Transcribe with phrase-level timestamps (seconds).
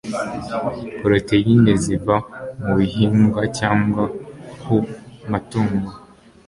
[0.99, 2.15] poroteyine ziva
[2.65, 4.03] mu bihingwa cyangwa
[4.61, 4.75] ku
[5.31, 5.91] matungo